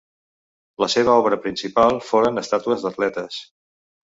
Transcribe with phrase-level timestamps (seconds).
[0.83, 3.39] La seva obra principal foren estàtues d'atletes.